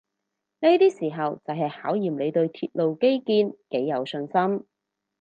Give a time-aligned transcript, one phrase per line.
[0.61, 4.65] 呢啲時候就係考驗你對鐵路基建幾有信心